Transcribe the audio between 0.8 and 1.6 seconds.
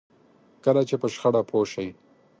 چې په شخړه